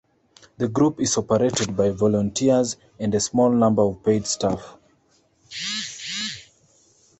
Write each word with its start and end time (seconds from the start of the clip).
The 0.57 0.67
group 0.67 0.99
is 0.99 1.15
operated 1.15 1.77
by 1.77 1.91
volunteers 1.91 2.75
and 2.99 3.13
a 3.13 3.19
small 3.19 3.51
number 3.51 3.83
of 3.83 4.01
paid 4.01 4.25
staff. 4.25 4.75